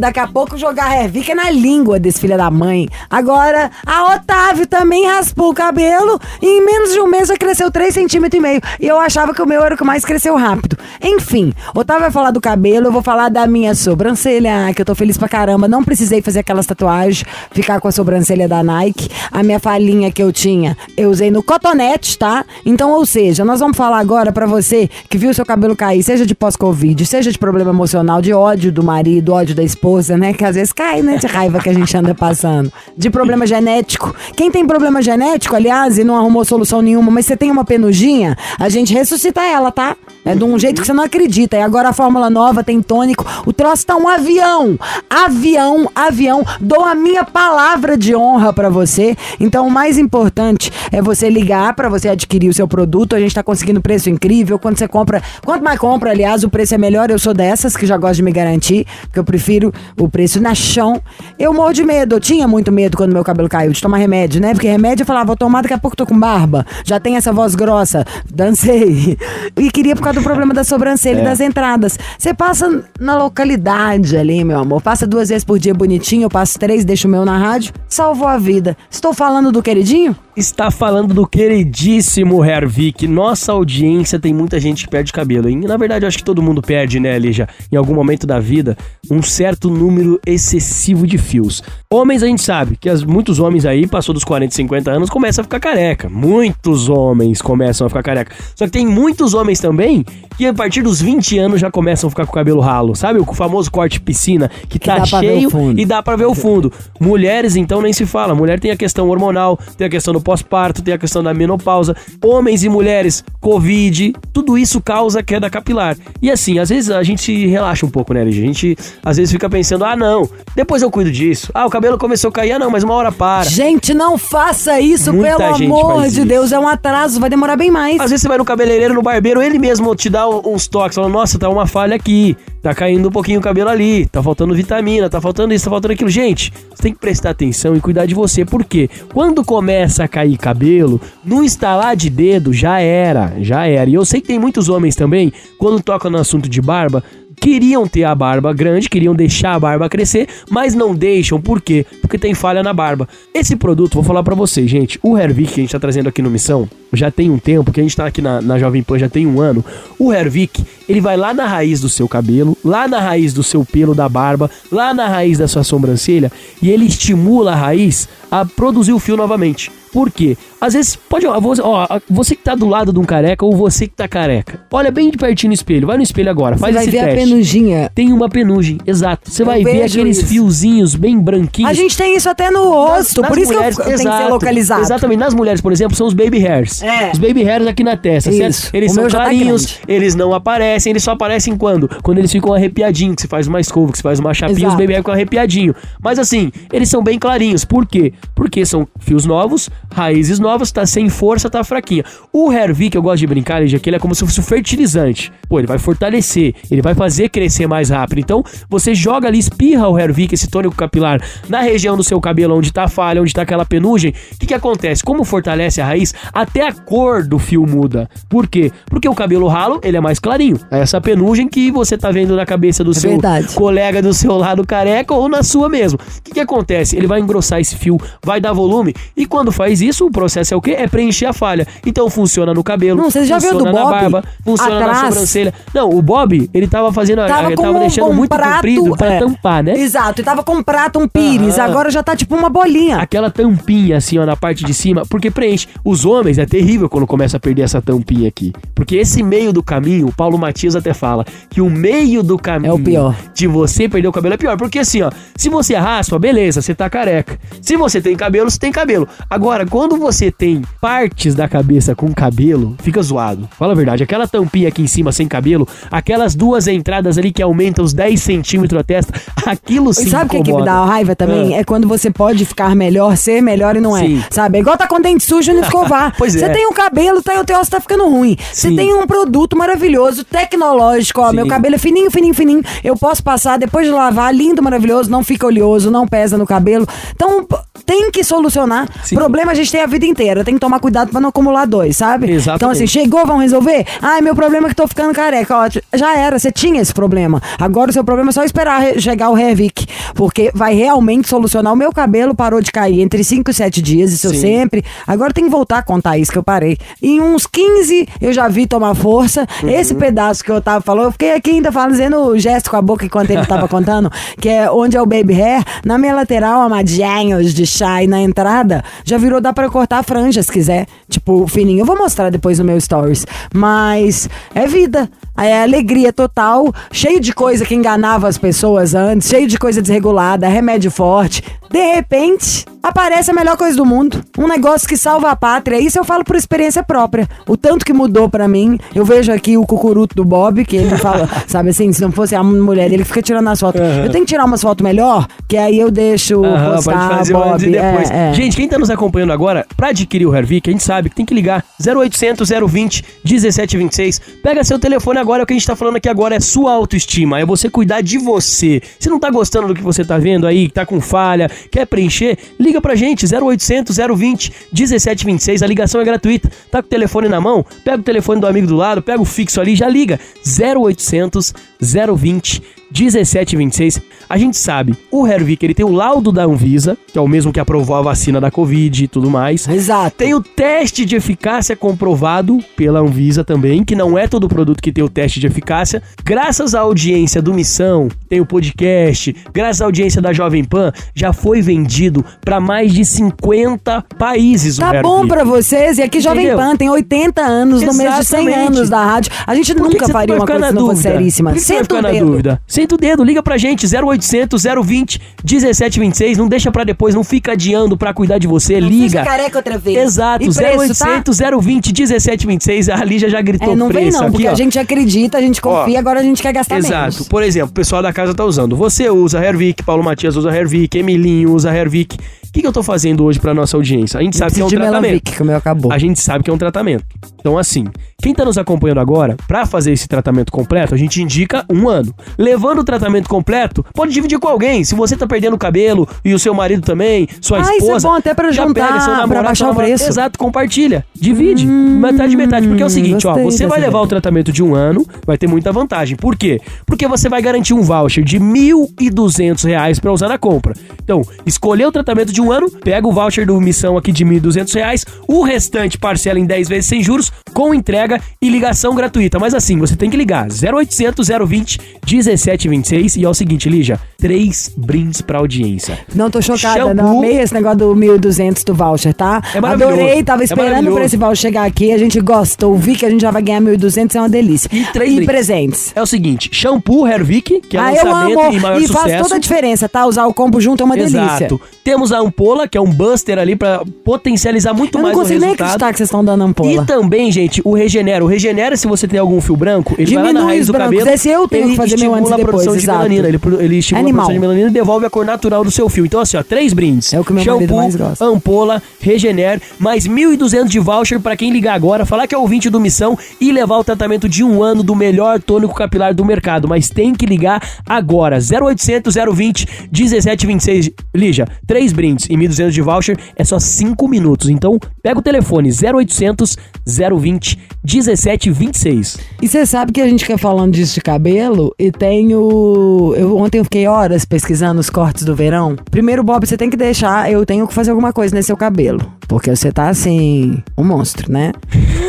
[0.00, 2.88] daqui a pouco, jogar revica na língua desse filho da mãe.
[3.08, 6.20] Agora, a Otávio também raspou o cabelo.
[6.42, 8.60] E em menos de um mês já cresceu 3 centímetros e meio.
[8.80, 10.76] E eu achava que o meu era o que mais cresceu rápido.
[11.00, 12.88] Enfim, Otávio vai falar do cabelo.
[12.88, 15.68] Eu vou falar da minha sobrancelha, que eu tô feliz pra caramba.
[15.68, 19.08] Não precisei fazer aquelas tatuagens, ficar com a sobrancelha da Nike.
[19.30, 22.44] A minha falinha que eu tinha, eu usei no cotonete, tá?
[22.66, 26.26] Então, ou seja, nós vamos falar agora pra você que viu seu cabelo cair, seja
[26.26, 30.32] de pós-Covid, seja de problema emocional, de ódio do marido, ódio da esposa, né?
[30.32, 31.16] Que às vezes cai, né?
[31.16, 32.72] De raiva que a gente anda passando.
[32.96, 34.14] De problema genético.
[34.36, 38.34] Quem tem problema genético, aliás, e não arrumou solução nenhuma, mas você tem uma penugem,
[38.58, 39.96] a gente ressuscita ela, tá?
[40.24, 41.56] É de um jeito que você não acredita.
[41.56, 43.26] E agora a fórmula nova tem tônico.
[43.44, 44.78] O troço tá um avião.
[45.10, 46.44] Avião, avião.
[46.60, 49.16] Dou a minha palavra de honra pra você.
[49.38, 53.14] Então o mais importante é você ligar pra você adquirir o seu produto.
[53.14, 54.58] A gente tá conseguindo preço incrível.
[54.58, 57.10] Quando você compra, quanto mais compra, aliás, o preço é melhor.
[57.10, 60.54] Eu sou dessas que já gosto de me garantir, porque eu prefiro o preço na
[60.54, 61.02] chão.
[61.38, 62.14] Eu morro de medo.
[62.16, 64.52] Eu tinha muito medo quando meu cabelo caiu de tomar remédio, né?
[64.54, 66.64] Porque remédio eu falava, vou tomar, daqui a pouco tô com barba.
[66.84, 68.04] Já tem essa voz grossa.
[68.32, 69.18] Dancei.
[69.56, 71.22] E queria por causa do problema da sobrancelha É.
[71.22, 71.98] e das entradas.
[72.18, 74.80] Você passa na localidade ali, meu amor.
[74.82, 77.72] Passa duas vezes por dia bonitinho, eu passo três, deixo o meu na rádio.
[77.88, 78.76] Salvou a vida.
[78.90, 80.16] Estou falando do queridinho?
[80.36, 83.06] Está falando do queridíssimo Hervik.
[83.06, 85.60] Nossa audiência tem muita gente que perde cabelo, hein?
[85.64, 87.48] Na verdade, eu acho que todo mundo perde, né, Lígia?
[87.70, 88.76] Em algum momento da vida,
[89.10, 91.62] um certo número excessivo de fios.
[91.90, 95.42] Homens, a gente sabe que as- muitos homens aí, passou dos 40, 50 anos, começam
[95.42, 96.08] a ficar careca.
[96.08, 98.34] Muitos homens começam a ficar careca.
[98.56, 100.03] Só que tem muitos homens também
[100.36, 102.94] que a partir dos 20 anos já começam a ficar com o cabelo ralo.
[102.94, 106.34] Sabe o famoso corte piscina que, tá ver o cheio e dá pra ver o
[106.34, 106.72] fundo.
[106.98, 108.34] Mulheres, então, nem se fala.
[108.34, 111.96] Mulher tem a questão hormonal, tem a questão do pós-parto, tem a questão da menopausa.
[112.22, 115.96] Homens e mulheres, Covid, tudo isso causa queda capilar.
[116.20, 118.42] E assim, às vezes a gente se relaxa um pouco, né, Lígia?
[118.42, 121.50] A gente às vezes fica pensando, ah, não, depois eu cuido disso.
[121.54, 123.48] Ah, o cabelo começou a cair, ah, não, mas uma hora para.
[123.48, 126.24] Gente, não faça isso, Muita pelo amor de isso.
[126.24, 126.52] Deus.
[126.52, 128.00] É um atraso, vai demorar bem mais.
[128.00, 131.12] Às vezes você vai no cabeleireiro, no barbeiro, ele mesmo te dá uns toques, falando,
[131.12, 135.08] nossa, tá uma falha aqui, tá caindo um pouquinho o cabelo ali, tá faltando vitamina,
[135.10, 136.10] tá faltando isso, tá faltando aquilo.
[136.10, 140.36] Gente, você tem que prestar atenção e cuidar de você, porque quando começa a cair
[140.36, 143.88] cabelo, no instalar de dedo já era, já era.
[143.88, 147.02] E eu sei que tem muitos homens também, quando tocam no assunto de barba,
[147.34, 151.40] queriam ter a barba grande, queriam deixar a barba crescer, mas não deixam.
[151.40, 151.84] Por quê?
[152.00, 153.08] Porque tem falha na barba.
[153.34, 154.98] Esse produto, vou falar pra vocês, gente.
[155.02, 157.80] O Hervik que a gente tá trazendo aqui no Missão, já tem um tempo, que
[157.80, 159.64] a gente tá aqui na, na Jovem Pan já tem um ano.
[159.98, 163.64] O Hervik, ele vai lá na raiz do seu cabelo, lá na raiz do seu
[163.64, 166.30] pelo da barba, lá na raiz da sua sobrancelha,
[166.62, 169.70] e ele estimula a raiz a produzir o fio novamente.
[169.92, 170.36] Por quê?
[170.60, 171.62] Às vezes, pode, ó, você,
[172.10, 174.60] você que tá do lado de um careca ou você que tá careca.
[174.72, 176.98] Olha bem de pertinho no espelho, vai no espelho agora, Você faz vai esse ver
[176.98, 177.20] a teste.
[177.28, 177.88] penugem.
[177.94, 179.30] Tem uma penugem, exato.
[179.30, 180.26] Você Eu vai ver aqueles isso.
[180.26, 181.70] fiozinhos bem branquinhos.
[181.70, 184.02] A gente tem isso até no rosto, Nas por isso mulheres, que eu, tem que
[184.02, 184.30] ser exato.
[184.30, 184.82] localizado.
[184.82, 185.18] Exatamente.
[185.20, 186.82] Nas mulheres, por exemplo, são os baby hairs.
[186.84, 187.10] É.
[187.12, 188.38] Os baby hairs aqui na testa, Isso.
[188.62, 188.74] certo?
[188.74, 189.80] Eles O são tá clarinhos, grande.
[189.88, 191.88] eles não aparecem, eles só aparecem quando?
[192.02, 194.62] Quando eles ficam arrepiadinhos, que você faz uma escova, que você faz uma chapinha, os
[194.62, 194.76] Exato.
[194.76, 195.76] baby hairs ficam arrepiadinhos.
[196.02, 197.64] Mas assim, eles são bem clarinhos.
[197.64, 198.12] Por quê?
[198.34, 202.04] Porque são fios novos, raízes novas, tá sem força, tá fraquinha.
[202.32, 205.32] O Hervik, eu gosto de brincar, Lígia, que ele é como se fosse um fertilizante.
[205.48, 208.18] Pô, ele vai fortalecer, ele vai fazer crescer mais rápido.
[208.18, 212.56] Então, você joga ali, espirra o Hervik, esse tônico capilar, na região do seu cabelo,
[212.56, 214.12] onde tá a falha, onde tá aquela penugem.
[214.34, 215.02] O que que acontece?
[215.02, 218.08] Como fortalece a raiz, até a cor do fio muda.
[218.28, 218.70] Por quê?
[218.86, 220.58] Porque o cabelo ralo, ele é mais clarinho.
[220.70, 223.54] É essa penugem que você tá vendo na cabeça do seu verdade.
[223.54, 225.98] colega do seu lado careca ou na sua mesmo.
[226.18, 226.96] O que, que acontece?
[226.96, 230.56] Ele vai engrossar esse fio, vai dar volume e quando faz isso, o processo é
[230.56, 230.72] o quê?
[230.78, 231.66] É preencher a falha.
[231.86, 233.90] Então funciona no cabelo, Não, você já viu funciona do na Bob?
[233.92, 235.08] barba, funciona na Atrás?
[235.14, 235.54] sobrancelha.
[235.74, 238.96] Não, o Bob, ele tava fazendo, a- Tava ele tava deixando um muito prato, comprido
[238.96, 239.18] pra é.
[239.18, 239.78] tampar, né?
[239.78, 241.58] Exato, e tava com um prato, um pires.
[241.58, 241.64] Aham.
[241.68, 242.98] Agora já tá tipo uma bolinha.
[242.98, 245.66] Aquela tampinha assim, ó, na parte de cima, porque preenche.
[245.84, 248.52] Os homens é terrível quando começa a perder essa tampinha aqui.
[248.74, 252.70] Porque esse meio do caminho, o Paulo Matias até fala que o meio do caminho
[252.70, 253.16] É o pior.
[253.34, 254.56] de você perder o cabelo é pior.
[254.56, 257.38] Porque assim, ó, se você raspa, beleza, você tá careca.
[257.60, 259.06] Se você tem cabelo, você tem cabelo.
[259.28, 263.48] Agora, quando você tem partes da cabeça com cabelo, fica zoado.
[263.58, 267.42] Fala a verdade, aquela tampinha aqui em cima sem cabelo, aquelas duas entradas ali que
[267.42, 269.12] aumentam os 10 centímetros a testa,
[269.46, 271.54] aquilo E sim sabe o que, que me dá raiva também?
[271.54, 271.58] Ah.
[271.58, 274.18] É quando você pode ficar melhor, ser melhor e não Sim.
[274.18, 274.26] é.
[274.30, 274.58] Sabe?
[274.58, 276.14] É igual tá com dente sujo e não escovar.
[276.18, 276.52] Pois Você é.
[276.52, 278.36] tem um cabelo, tá, o teu osso tá ficando ruim.
[278.52, 281.30] Você tem um produto maravilhoso, tecnológico, ó.
[281.30, 281.36] Sim.
[281.36, 282.62] Meu cabelo é fininho, fininho, fininho.
[282.82, 286.86] Eu posso passar depois de lavar, lindo, maravilhoso, não fica oleoso, não pesa no cabelo.
[287.14, 287.46] Então,
[287.86, 288.88] tem que solucionar.
[289.02, 289.14] Sim.
[289.14, 290.44] Problema a gente tem a vida inteira.
[290.44, 292.30] Tem que tomar cuidado pra não acumular dois, sabe?
[292.30, 292.56] Exatamente.
[292.56, 293.86] Então, assim, chegou, vão resolver?
[294.00, 295.56] Ai, meu problema é que tô ficando careca.
[295.56, 297.42] Ó, já era, você tinha esse problema.
[297.58, 299.86] Agora o seu problema é só esperar chegar o Revic.
[300.14, 301.72] Porque vai realmente solucionar.
[301.72, 304.40] O meu cabelo parou de cair entre 5 e 7 dias, isso eu Sim.
[304.40, 304.84] sempre.
[305.06, 306.76] Agora tem que voltar a contar isso que eu parei.
[307.00, 309.46] Em uns 15 eu já vi tomar força.
[309.62, 309.68] Uhum.
[309.68, 312.82] Esse pedaço que eu tava falando, eu fiquei aqui ainda fazendo o gesto com a
[312.82, 314.10] boca enquanto ele tava contando,
[314.40, 315.64] que é onde é o baby hair.
[315.84, 320.02] Na minha lateral, amadinhos de chá e na entrada, já virou, dá pra cortar a
[320.02, 320.86] franja se quiser.
[321.08, 321.80] Tipo, fininho.
[321.80, 323.24] Eu vou mostrar depois no meu stories.
[323.54, 325.08] Mas é vida.
[325.36, 330.48] É alegria total, cheio de coisa que enganava as pessoas antes, cheio de coisa desregulada,
[330.48, 331.42] remédio forte.
[331.70, 334.22] De repente, aparece a melhor coisa do mundo.
[334.38, 335.80] Um negócio que salva a pátria.
[335.80, 337.28] Isso eu falo por experiência própria.
[337.48, 338.78] O tanto que mudou pra mim.
[338.94, 342.36] Eu vejo aqui o cucuruto do Bob, que ele fala, sabe assim, se não fosse
[342.36, 343.80] a mulher, ele fica tirando as fotos.
[343.80, 347.32] Eu tenho que tirar umas fotos melhor, que aí eu deixo Aham, postar pode fazer
[347.32, 347.66] Bob.
[347.66, 348.10] e depois.
[348.10, 348.34] É, é.
[348.34, 351.26] Gente, quem tá nos acompanhando agora, pra adquirir o Hervik, a gente sabe que tem
[351.26, 354.20] que ligar 0800 020 1726.
[354.42, 357.40] Pega seu telefone agora, o que a gente tá falando aqui agora é sua autoestima,
[357.40, 358.82] é você cuidar de você.
[358.98, 362.36] Você não tá gostando do que você tá vendo aí, tá com falha, Quer preencher?
[362.60, 365.62] Liga pra gente, 0800 020 1726.
[365.62, 366.50] A ligação é gratuita.
[366.70, 367.64] Tá com o telefone na mão?
[367.84, 370.20] Pega o telefone do amigo do lado, pega o fixo ali, já liga.
[370.46, 374.00] 0800 020 1726.
[374.28, 377.52] A gente sabe, o Hervik ele tem o laudo da Anvisa, que é o mesmo
[377.52, 379.68] que aprovou a vacina da Covid e tudo mais.
[379.68, 380.16] Exato.
[380.16, 384.92] Tem o teste de eficácia comprovado pela Anvisa também, que não é todo produto que
[384.92, 386.02] tem o teste de eficácia.
[386.24, 391.32] Graças à audiência do Missão, tem o podcast, graças à audiência da Jovem Pan, já
[391.32, 395.98] foi vendido para mais de 50 países o Tá bom pra vocês.
[395.98, 396.58] E aqui Jovem Entendeu?
[396.58, 398.58] Pan tem 80 anos no mês de 100 Exatamente.
[398.76, 399.32] anos da rádio.
[399.46, 401.18] A gente Por nunca faria uma coisa não fosse dúvida?
[401.18, 401.58] seríssima.
[401.58, 402.58] Senta o na dedo.
[402.74, 406.38] Senta o dedo, liga pra gente, 0800 020 1726.
[406.38, 409.20] Não deixa pra depois, não fica adiando pra cuidar de você, liga.
[409.20, 409.96] Fica careca outra vez.
[409.96, 411.10] Exato, E preço, tá?
[411.22, 412.88] 0800 020 1726.
[412.88, 414.50] A Lígia já gritou É, não vem preço não, aqui, porque ó.
[414.50, 417.12] a gente acredita, a gente confia, Ó, agora a gente quer gastar Exato.
[417.12, 417.28] menos.
[417.28, 418.74] Por exemplo, o pessoal da casa tá usando.
[418.74, 422.16] Você usa Hervik, Paulo Matias usa Hervik, Emilinho usa Hervik.
[422.16, 424.18] O que, que eu tô fazendo hoje pra nossa audiência?
[424.18, 425.00] A gente sabe que é um tratamento.
[425.02, 425.92] Melanvic, que o meu acabou.
[425.92, 427.04] A gente sabe que é um tratamento.
[427.40, 427.84] Então, assim,
[428.24, 432.10] quem tá nos acompanhando agora, pra fazer esse tratamento completo, a gente indica um ano.
[432.38, 434.82] Levando o tratamento completo, pode dividir com alguém.
[434.82, 437.76] Se você tá perdendo o cabelo e o seu marido também, sua Ah, isso é
[437.76, 438.08] esposa.
[438.08, 440.08] bom até pra já juntar, pega seu pra namorado, baixar sua o preço.
[440.08, 441.04] Exato, compartilha.
[441.14, 441.66] Divide.
[441.66, 442.66] metade, metade.
[442.66, 445.46] Porque é o seguinte, ó, você vai levar o tratamento de um ano, vai ter
[445.46, 446.16] muita vantagem.
[446.16, 446.62] Por quê?
[446.86, 450.72] Porque você vai garantir um voucher de 1.200 reais pra usar na compra.
[451.02, 454.72] Então, escolher o tratamento de um ano, pega o voucher do Missão aqui de 1.200
[454.74, 459.38] reais, o restante parcela em 10 vezes sem juros, com entrega e ligação gratuita.
[459.38, 464.70] Mas assim, você tem que ligar 0800 020 1726 e é o seguinte, Lígia, três
[464.76, 465.98] brindes pra audiência.
[466.14, 466.94] Não tô chocada, Shampoo.
[466.94, 469.42] não amei esse negócio do 1.200 do voucher, tá?
[469.54, 470.96] É maravilhoso, Adorei, tava é esperando maravilhoso.
[470.96, 473.60] pra esse voucher chegar aqui, a gente gostou, vi que a gente já vai ganhar
[473.60, 474.68] 1.200, é uma delícia.
[474.72, 475.92] E três E presentes.
[475.94, 479.08] É o seguinte, shampoo Hervik, que é ah, eu lançamento amo, e maior e sucesso.
[479.08, 480.06] faz toda a diferença, tá?
[480.06, 481.18] Usar o combo junto é uma delícia.
[481.18, 481.60] Exato.
[481.82, 485.20] Temos a ampola, que é um buster ali pra potencializar muito Eu não mais o
[485.20, 485.66] consigo nem resultado.
[485.68, 486.70] acreditar que vocês estão dando ampola.
[486.72, 488.24] E também, gente, o Regenera.
[488.24, 490.72] O Regenera, se você tem algum fio branco, ele vai lá na Diminui raiz do
[490.72, 490.98] brancos.
[490.98, 491.14] cabelo.
[491.14, 492.98] Esse eu tenho ele que fazer meu estimula antes e a produção depois, de exato.
[492.98, 493.28] melanina.
[493.28, 494.22] Ele, ele estimula Animal.
[494.22, 496.04] a produção de melanina e devolve a cor natural do seu fio.
[496.04, 497.12] Então, assim, ó, três brindes.
[497.12, 498.24] É o que meu Shampoo, mais gosta.
[498.24, 502.78] ampola, Regener, mais 1.200 de voucher pra quem ligar agora, falar que é ouvinte do
[502.80, 506.68] Missão e levar o tratamento de um ano do melhor tônico capilar do mercado.
[506.68, 508.38] Mas tem que ligar agora.
[508.38, 510.90] 0800 020 1726.
[511.14, 514.48] Lígia, três brindes e 1.200 de voucher é só 5 minutos.
[514.48, 519.18] Então, pega o telefone 0800 020 1726.
[519.42, 523.14] E você sabe que a gente quer falando disso de cabelo e tem o.
[523.16, 525.76] Eu, ontem eu fiquei horas pesquisando os cortes do verão.
[525.90, 527.30] Primeiro, Bob, você tem que deixar.
[527.30, 529.00] Eu tenho que fazer alguma coisa nesse seu cabelo.
[529.28, 530.62] Porque você tá assim.
[530.78, 531.52] Um monstro, né?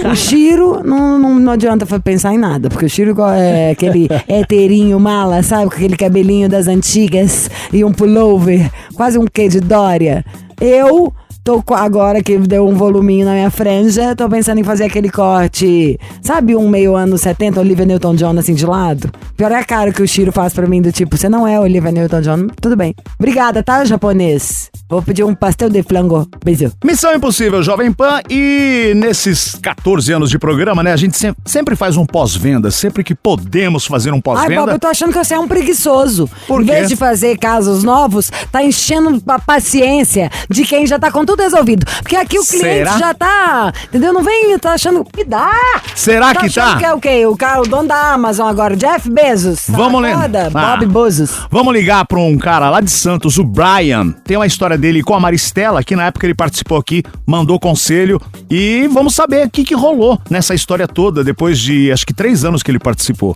[0.09, 2.69] O Chiro não, não, não adianta pensar em nada.
[2.69, 5.69] Porque o Chiro é aquele heterinho mala, sabe?
[5.69, 8.71] Com aquele cabelinho das antigas e um pullover.
[8.93, 10.23] Quase um quê de Dória.
[10.61, 11.13] Eu.
[11.45, 15.95] Tô agora que deu um voluminho na minha franja, tô pensando em fazer aquele corte,
[16.19, 19.11] sabe, um meio ano 70, Olivia Newton-John assim de lado?
[19.37, 21.59] Pior é a cara que o Shiro faz pra mim do tipo, você não é
[21.59, 22.95] Olivia Newton-John, tudo bem.
[23.19, 24.71] Obrigada, tá, japonês?
[24.89, 26.27] Vou pedir um pastel de flango.
[26.43, 26.71] Beijo.
[26.83, 31.75] Missão Impossível Jovem Pan e nesses 14 anos de programa, né, a gente sem- sempre
[31.75, 34.71] faz um pós-venda, sempre que podemos fazer um Ai, Bob, pós-venda.
[34.71, 36.27] eu tô achando que você é um preguiçoso.
[36.47, 36.71] Por em quê?
[36.71, 41.43] vez de fazer casos novos, tá enchendo a paciência de quem já tá com tudo
[41.43, 41.85] resolvido.
[42.01, 42.97] Porque aqui o cliente Será?
[42.97, 44.13] já tá, entendeu?
[44.13, 45.51] Não vem, tá achando que dá.
[45.93, 46.77] Será que achando tá?
[46.77, 47.25] que é o quê?
[47.25, 49.65] O cara, o dono da Amazon agora, Jeff Bezos.
[49.69, 50.13] Vamos ler.
[50.13, 50.77] Acorda, Ah.
[50.77, 51.31] Bob Bezos.
[51.51, 54.11] Vamos ligar para um cara lá de Santos, o Brian.
[54.23, 58.21] Tem uma história dele com a Maristela, que na época ele participou aqui, mandou conselho.
[58.49, 62.45] E vamos saber o que, que rolou nessa história toda, depois de acho que três
[62.45, 63.35] anos que ele participou.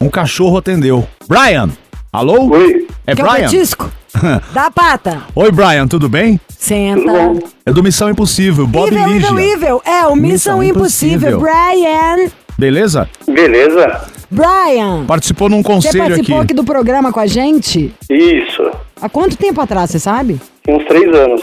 [0.00, 1.06] Um cachorro atendeu.
[1.28, 1.70] Brian!
[2.12, 2.48] Alô?
[2.50, 3.50] Oi, É Quer um Brian?
[3.50, 3.90] petisco?
[4.52, 5.22] Dá a pata.
[5.34, 6.40] Oi, Brian, tudo bem?
[6.48, 7.00] Senta.
[7.02, 7.38] tudo bom?
[7.66, 9.28] É do Missão Impossível, Bob Evil, Ligia.
[9.28, 9.82] evil, evil.
[9.84, 11.38] É, o Missão, Missão Impossível.
[11.38, 11.40] Impossível.
[11.40, 12.30] Brian.
[12.58, 13.08] Beleza?
[13.26, 14.00] Beleza?
[14.30, 15.04] Brian.
[15.06, 16.08] Participou num Você conselho aqui.
[16.12, 17.94] participou aqui do programa com a gente?
[18.10, 18.70] Isso.
[19.00, 20.40] Há quanto tempo atrás, você sabe?
[20.64, 21.42] Tem uns três anos.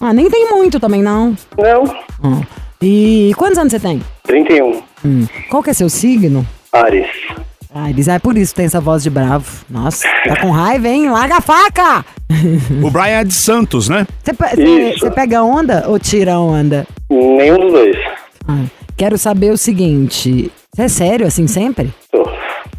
[0.00, 1.36] Ah, nem tem muito também, não.
[1.56, 1.84] Não,
[2.24, 2.42] Hum.
[2.82, 4.02] E quantos anos você tem?
[4.24, 4.82] 31.
[5.04, 5.26] Hum.
[5.48, 6.46] Qual que é seu signo?
[6.72, 7.06] Ares.
[7.78, 9.44] Ah, eles é por isso que tem essa voz de bravo.
[9.68, 11.10] Nossa, tá com raiva, hein?
[11.10, 12.06] Larga a faca!
[12.82, 14.06] O Brian é de Santos, né?
[14.24, 16.86] Você pega onda ou tira onda?
[17.10, 17.96] Nenhum dos dois.
[18.48, 18.64] Ah,
[18.96, 20.50] quero saber o seguinte.
[20.74, 21.92] Você é sério, assim, sempre?
[22.10, 22.24] Tô.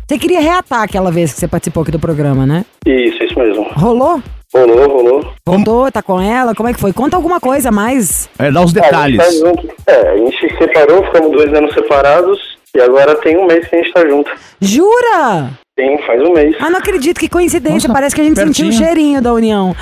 [0.08, 2.66] Você queria reatar aquela vez que você participou aqui do programa, né?
[2.86, 3.68] Isso, isso mesmo.
[3.74, 4.20] Rolou?
[4.52, 5.34] Rolou, rolou.
[5.46, 6.56] Voltou, tá com ela?
[6.56, 6.92] Como é que foi?
[6.92, 8.28] Conta alguma coisa a mais.
[8.40, 9.18] É, dá os É, a gente detalhes.
[9.18, 9.70] tá junto.
[9.86, 12.57] É, a gente se separou, ficamos dois anos separados.
[12.76, 14.30] E agora tem um mês que a gente tá junto.
[14.62, 15.50] Jura?
[15.80, 16.56] Sim, faz um mês.
[16.60, 17.88] Ah, não acredito, que coincidência.
[17.88, 18.86] Nossa, Parece que a gente sentiu o pertinho.
[18.88, 19.76] cheirinho da união.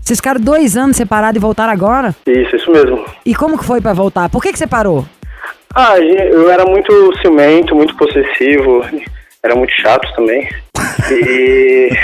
[0.00, 2.14] Vocês ficaram dois anos separados e voltaram agora?
[2.26, 3.04] Isso, isso mesmo.
[3.24, 4.28] E como que foi pra voltar?
[4.28, 5.06] Por que, que você parou?
[5.74, 8.84] Ah, eu era muito ciumento, muito possessivo.
[9.42, 10.48] Era muito chato também.
[11.10, 11.90] E.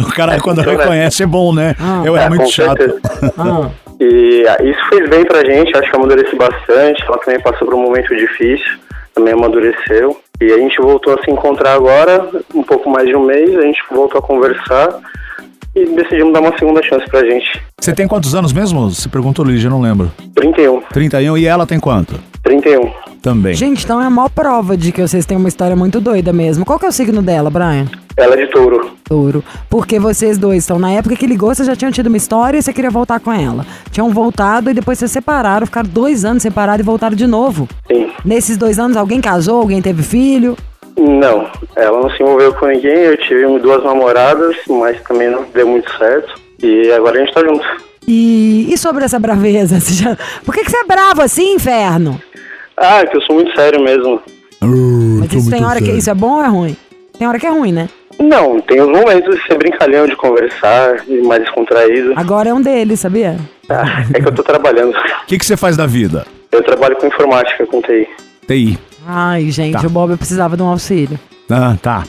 [0.00, 0.78] O cara, quando Então, né?
[0.80, 1.74] reconhece, é bom, né?
[1.78, 2.02] Ah.
[2.04, 3.00] Eu era É, muito chato.
[3.36, 3.68] Ah,
[4.00, 7.02] E ah, isso fez bem pra gente, acho que amadureci bastante.
[7.04, 8.78] Ela também passou por um momento difícil,
[9.18, 10.16] também amadureceu.
[10.40, 13.62] E a gente voltou a se encontrar agora, um pouco mais de um mês, a
[13.62, 15.00] gente voltou a conversar
[15.74, 17.62] e decidimos dar uma segunda chance pra gente.
[17.80, 18.90] Você tem quantos anos mesmo?
[18.90, 20.10] Você perguntou, Lígia, eu não lembro.
[20.34, 22.18] 31, 31 e ela tem quanto?
[22.42, 22.90] 31.
[23.20, 23.52] Também.
[23.54, 26.64] Gente, então é a maior prova de que vocês têm uma história muito doida mesmo.
[26.64, 27.86] Qual que é o signo dela, Brian?
[28.16, 28.90] Ela é de touro.
[29.04, 29.44] Touro.
[29.68, 32.62] Porque vocês dois estão na época que ligou, vocês já tinham tido uma história e
[32.62, 33.66] você queria voltar com ela.
[33.90, 37.68] Tinham voltado e depois vocês separaram, ficaram dois anos separados e voltaram de novo.
[37.86, 38.08] Sim.
[38.24, 40.56] Nesses dois anos, alguém casou, alguém teve filho?
[40.98, 45.66] Não, ela não se envolveu com ninguém, eu tive duas namoradas, mas também não deu
[45.68, 46.34] muito certo.
[46.62, 47.64] E agora a gente tá junto.
[48.06, 49.78] E, e sobre essa braveza?
[49.80, 52.20] Você já- Por que, que você é bravo assim, inferno?
[52.76, 54.20] Ah, que eu sou muito sério mesmo.
[54.60, 56.76] Mas isso tem hora que isso é bom ou é ruim?
[57.16, 57.88] Tem hora que é ruim, né?
[58.18, 62.12] Não, tem os momentos de ser brincalhão, de conversar, e mais descontraído.
[62.16, 63.36] Agora é um deles, sabia?
[63.68, 64.90] Ah, é que eu tô trabalhando.
[64.96, 66.26] O que, que você faz da vida?
[66.50, 68.08] Eu trabalho com informática, com TI.
[68.48, 68.78] TI.
[69.06, 69.86] Ai, gente, Tá.
[69.86, 71.18] o Bob precisava de um auxílio.
[71.50, 72.04] Ah, tá.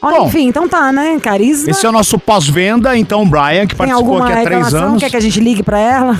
[0.00, 0.26] Ó, Bom.
[0.26, 1.18] enfim, então tá, né?
[1.18, 1.70] Carisma.
[1.70, 5.02] Esse é o nosso pós-venda, então o Brian, que Tem participou aqui há três anos.
[5.02, 6.14] Quer que a gente ligue pra ela?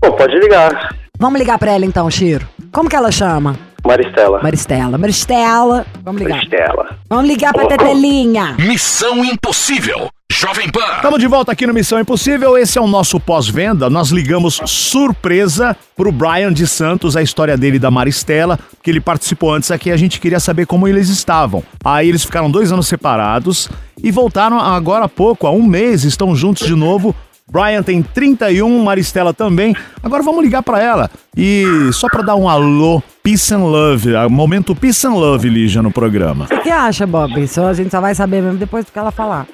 [0.00, 0.94] Pô, pode ligar.
[1.18, 2.46] Vamos ligar pra ela então, Chiro.
[2.72, 3.56] Como que ela chama?
[3.86, 4.42] Maristela.
[4.42, 4.98] Maristela.
[4.98, 5.86] Maristela.
[6.02, 6.36] Vamos ligar.
[6.36, 6.98] Maristela.
[7.08, 8.56] Vamos ligar pra Tetelinha.
[8.58, 10.08] Missão Impossível.
[10.32, 10.96] Jovem Pan.
[10.96, 12.58] Estamos de volta aqui no Missão Impossível.
[12.58, 13.88] Esse é o nosso pós-venda.
[13.88, 19.00] Nós ligamos surpresa pro Brian de Santos, a história dele e da Maristela, que ele
[19.00, 19.90] participou antes aqui.
[19.90, 21.62] A gente queria saber como eles estavam.
[21.84, 23.70] Aí eles ficaram dois anos separados
[24.02, 27.14] e voltaram agora há pouco, há um mês, estão juntos de novo.
[27.50, 29.74] Brian tem 31, Maristela também.
[30.02, 31.10] Agora vamos ligar pra ela.
[31.36, 35.80] E só pra dar um alô, peace and love, ah, momento peace and love, Lígia,
[35.80, 36.44] no programa.
[36.44, 37.46] O que, que acha, Bob?
[37.46, 39.46] Só, a gente só vai saber mesmo depois do que ela falar.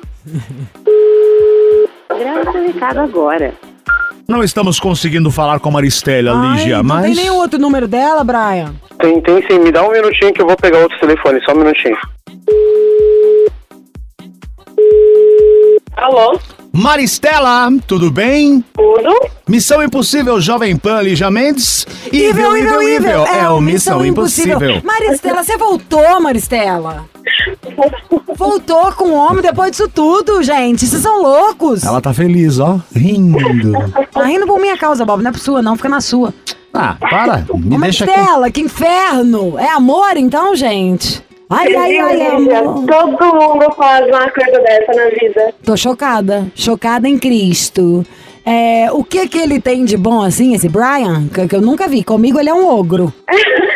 [2.66, 3.54] Recado agora.
[4.28, 7.04] Não estamos conseguindo falar com a Maristela, Ai, Lígia, não mas...
[7.04, 8.74] tem nenhum outro número dela, Brian?
[8.98, 11.58] Tem, tem sim, me dá um minutinho que eu vou pegar outro telefone, só um
[11.58, 11.98] minutinho.
[15.96, 16.38] Alô?
[16.72, 18.64] Maristela, tudo bem?
[18.74, 19.28] Tudo?
[19.46, 21.86] Missão Impossível Jovem Pan, Lígia Mendes.
[22.10, 23.26] Evil, evil, evil.
[23.26, 24.80] É o Missão Impossível.
[24.82, 27.04] Maristela, você voltou, Maristela.
[28.36, 30.86] Voltou com o homem depois disso tudo, gente.
[30.86, 31.84] Vocês são loucos.
[31.84, 33.72] Ela tá feliz, ó, rindo.
[34.10, 35.22] Tá rindo por minha causa, Bob.
[35.22, 35.76] Não é por sua, não.
[35.76, 36.34] Fica na sua.
[36.72, 38.12] Ah, para, me deixa aqui.
[38.16, 39.58] Maristela, que inferno.
[39.58, 41.22] É amor, então, gente?
[41.52, 42.86] Ai, ai, ai, amor.
[42.86, 45.54] Todo mundo faz uma coisa dessa na vida.
[45.64, 46.46] Tô chocada.
[46.54, 48.04] Chocada em Cristo.
[48.44, 51.28] É, o que que ele tem de bom, assim, esse Brian?
[51.32, 52.02] Que, que eu nunca vi.
[52.02, 53.12] Comigo ele é um ogro.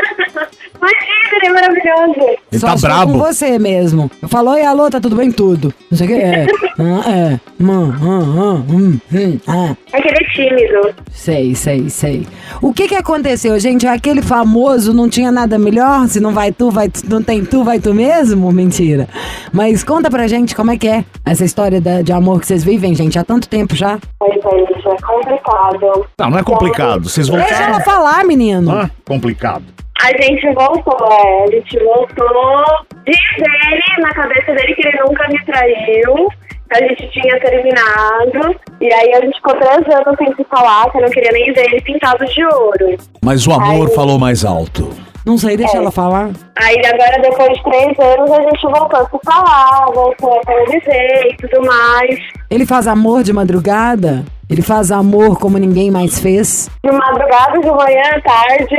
[1.47, 2.37] Ele é maravilhoso.
[2.53, 3.13] Ele Só tá brabo.
[3.13, 4.11] com você mesmo.
[4.29, 5.31] Falou, oi, alô, tá tudo bem?
[5.31, 5.73] Tudo.
[5.91, 6.15] Não sei o que.
[6.17, 6.47] É.
[6.79, 7.41] Ah, é.
[7.59, 9.75] Hum, hum, hum, hum, hum, ah.
[9.95, 10.95] Aquele é tímido.
[11.11, 12.27] Sei, sei, sei.
[12.61, 13.87] O que que aconteceu, gente?
[13.87, 16.07] Aquele famoso não tinha nada melhor?
[16.07, 18.53] Se não vai tu, vai tu, não tem tu, vai tu mesmo?
[18.53, 19.09] Mentira.
[19.55, 22.63] Mas conta pra gente como é que é essa história da- de amor que vocês
[22.63, 23.99] vivem, gente, há tanto tempo já.
[24.21, 26.07] Oi, gente, é complicado.
[26.19, 27.09] Não, não é complicado.
[27.09, 28.71] Vocês Deixa ela falar, menino.
[28.71, 29.65] Ah, complicado.
[30.03, 31.45] A gente voltou, é.
[31.45, 32.87] A gente voltou.
[33.07, 36.29] Diz ele, na cabeça dele, que ele nunca me traiu.
[36.71, 38.57] Que a gente tinha terminado.
[38.81, 41.53] E aí a gente ficou três anos sem se falar, que eu não queria nem
[41.53, 42.97] ver ele pintado de ouro.
[43.25, 44.91] Mas o amor falou mais alto.
[45.25, 45.81] Não sei, deixa É.
[45.81, 46.31] ela falar.
[46.57, 51.29] Aí agora, depois de três anos, a gente voltou a se falar, voltou a conviver
[51.33, 52.17] e tudo mais.
[52.49, 54.25] Ele faz amor de madrugada?
[54.49, 56.71] Ele faz amor como ninguém mais fez?
[56.85, 58.77] De madrugada, de manhã, à tarde.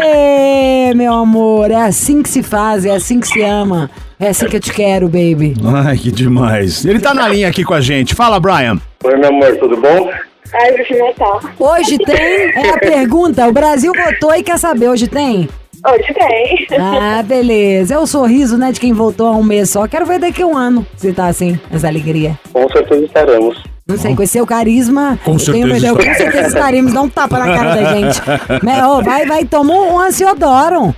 [0.00, 3.90] Aê, meu amor, é assim que se faz, é assim que se ama.
[4.18, 5.54] É assim que eu te quero, baby.
[5.86, 6.86] Ai, que demais.
[6.86, 8.14] Ele tá na linha aqui com a gente.
[8.14, 8.78] Fala, Brian.
[9.04, 10.10] Oi, meu amor, tudo bom?
[10.54, 11.54] Ai, te matar.
[11.58, 15.46] Hoje tem, é a pergunta, o Brasil votou e quer saber, hoje tem?
[15.86, 16.66] Hoje tem.
[16.80, 17.92] Ah, beleza.
[17.94, 19.86] É o sorriso, né, de quem voltou há um mês só.
[19.86, 22.38] Quero ver daqui a um ano se tá assim, essa alegria.
[22.54, 23.62] Com certeza estaremos.
[23.90, 27.08] Não sei, com esse seu carisma, Com tenho certeza medo, com certeza estaremos, dá um
[27.08, 28.20] tapa na cara da gente.
[28.62, 30.94] Mel, vai, vai, toma um ansiodoro.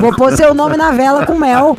[0.00, 1.76] Vou pôr seu nome na vela com mel.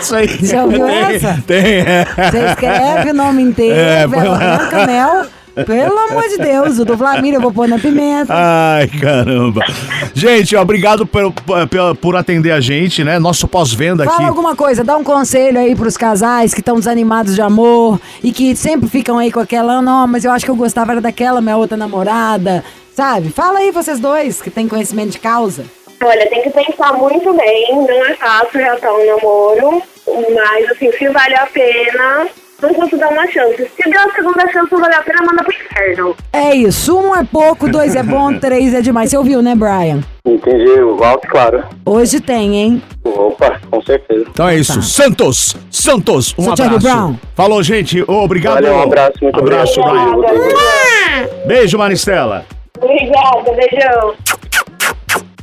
[0.00, 0.26] Isso aí.
[0.42, 1.42] Já ouviu Tem, essa?
[1.46, 2.04] Tem, é.
[2.04, 5.26] Você escreve o nome inteiro, É, vela branca, mel.
[5.54, 8.32] Pelo amor de Deus, o do Flamínia eu vou pôr na pimenta.
[8.34, 9.62] Ai, caramba.
[10.14, 13.18] Gente, obrigado por, por, por atender a gente, né?
[13.18, 14.14] Nosso pós-venda aqui.
[14.14, 18.32] Fala alguma coisa, dá um conselho aí pros casais que estão desanimados de amor e
[18.32, 21.40] que sempre ficam aí com aquela, não, mas eu acho que eu gostava era daquela
[21.40, 23.30] minha outra namorada, sabe?
[23.30, 25.64] Fala aí vocês dois que têm conhecimento de causa.
[26.02, 30.92] Olha, tem que pensar muito bem, não é fácil já estar um namoro, mas assim,
[30.92, 32.28] se vale a pena,
[32.60, 33.56] não posso dar uma chance.
[33.56, 36.16] Se der a segunda chance, não vale a pena, manda pro inferno.
[36.32, 39.10] É isso, um é pouco, dois é bom, três é demais.
[39.10, 40.00] Você ouviu, né, Brian?
[40.24, 41.64] Entendi, o alto, claro.
[41.86, 42.82] Hoje tem, hein?
[43.04, 44.26] Opa, com certeza.
[44.28, 44.82] Então é isso.
[44.82, 45.56] Santos!
[45.70, 46.34] Santos!
[46.38, 46.78] Um abraço.
[46.80, 47.14] Brown.
[47.34, 48.04] Falou, gente.
[48.06, 48.54] Obrigado.
[48.54, 50.20] Valeu, um abraço, muito abraço, obrigado.
[50.20, 51.46] Brian.
[51.46, 52.44] Beijo, Maristela.
[52.76, 54.14] Obrigada, beijão.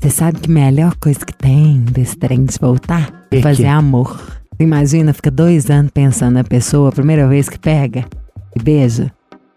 [0.02, 3.70] Você sabe que a melhor coisa que tem desse trem de voltar é fazer que?
[3.70, 4.35] amor.
[4.60, 8.06] Imagina, fica dois anos pensando na pessoa, a primeira vez que pega
[8.56, 9.12] e beija,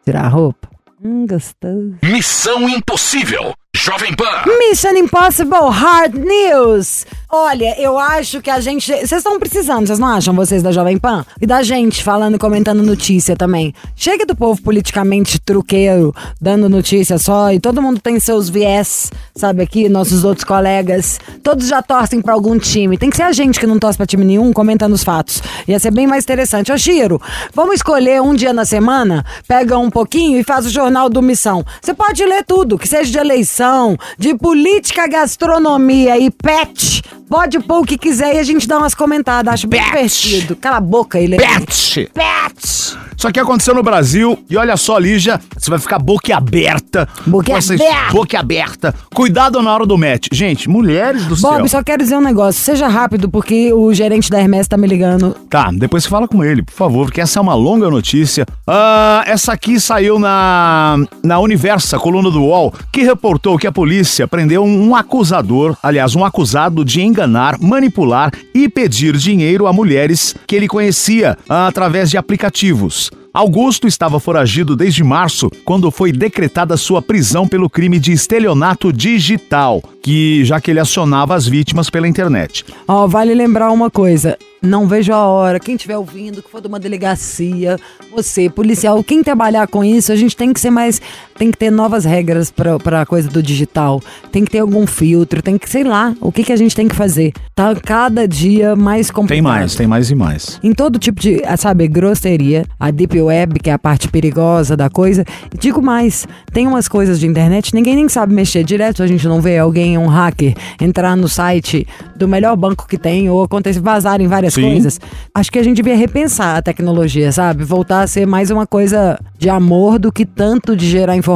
[0.05, 0.69] tirar a roupa.
[1.03, 1.95] Hum, gostoso.
[2.03, 3.55] Missão Impossível.
[3.77, 4.43] Jovem Pan.
[4.59, 7.07] Mission Impossible Hard News.
[7.31, 8.87] Olha, eu acho que a gente.
[8.87, 11.27] Vocês estão precisando, vocês não acham, vocês da Jovem Pan?
[11.38, 13.75] E da gente falando e comentando notícia também.
[13.95, 19.62] Chega do povo politicamente truqueiro, dando notícia só, e todo mundo tem seus viés, sabe
[19.62, 21.21] aqui, nossos outros colegas.
[21.43, 22.97] Todos já torcem pra algum time.
[22.97, 25.43] Tem que ser a gente que não torce pra time nenhum, comentando os fatos.
[25.67, 26.73] Ia ser bem mais interessante.
[26.73, 27.21] Ô, Chiro,
[27.53, 31.62] vamos escolher um dia na semana, pega um pouquinho e faz o jornal do Missão.
[31.83, 37.03] Você pode ler tudo, que seja de eleição, de política, gastronomia e pet.
[37.29, 39.55] Pode pôr o que quiser e a gente dá umas comentadas.
[39.55, 40.57] Acho bem divertido.
[40.57, 41.37] Cala a boca, ele.
[41.37, 42.11] Pet!
[42.14, 42.99] Pet!
[43.19, 47.09] Isso aqui aconteceu no Brasil e olha só, Lígia, você vai ficar boquiaberta.
[47.27, 48.12] Boquiaberta.
[48.12, 48.95] Boquiaberta.
[49.12, 50.29] Cuidado na hora do match.
[50.33, 51.51] Gente, mulheres do céu.
[51.51, 52.62] Bob, só quero dizer um negócio.
[52.62, 55.37] Seja rápido, porque o gerente da Hermes tá me ligando.
[55.51, 58.47] Tá, depois você fala com ele, por favor, porque essa é uma longa notícia.
[58.64, 64.29] Ah, essa aqui saiu na, na Universa, coluna do UOL, que reportou que a polícia
[64.29, 70.55] prendeu um acusador, aliás, um acusado de enganar, manipular e pedir dinheiro a mulheres que
[70.55, 73.11] ele conhecia através de aplicativos.
[73.35, 79.83] Augusto estava foragido desde março, quando foi decretada sua prisão pelo crime de estelionato digital,
[80.03, 82.65] que já que ele acionava as vítimas pela internet.
[82.87, 84.39] Ó, vale lembrar uma coisa.
[84.61, 85.61] Não vejo a hora.
[85.61, 87.79] Quem estiver ouvindo, que for de uma delegacia,
[88.11, 91.01] você, policial, quem trabalhar com isso, a gente tem que ser mais.
[91.38, 94.03] Tem que ter novas regras pra, pra coisa do digital.
[94.33, 96.88] Tem que ter algum filtro, tem que, sei lá, o que, que a gente tem
[96.88, 97.33] que fazer.
[97.55, 99.37] Tá cada dia mais complicado.
[99.37, 100.61] Tem mais, tem mais e mais.
[100.62, 104.77] Em todo tipo de, ah, sabe, grosseria, a Deep Web, que é a parte perigosa
[104.77, 105.24] da coisa.
[105.55, 109.27] E digo mais, tem umas coisas de internet, ninguém nem sabe mexer direto, a gente
[109.29, 113.81] não vê alguém, um hacker, entrar no site do melhor banco que tem ou acontecer,
[113.81, 114.62] vazar em várias Sim.
[114.62, 115.01] coisas.
[115.33, 117.62] Acho que a gente devia repensar a tecnologia, sabe?
[117.62, 121.28] Voltar a ser mais uma coisa de amor do que tanto de gerar informação.